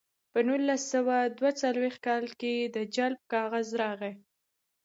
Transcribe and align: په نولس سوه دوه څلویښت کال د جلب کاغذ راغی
په 0.31 0.39
نولس 0.47 0.81
سوه 0.93 1.17
دوه 1.37 1.51
څلویښت 1.61 1.99
کال 2.07 2.23
د 2.75 2.77
جلب 2.95 3.21
کاغذ 3.33 3.67
راغی 3.81 4.13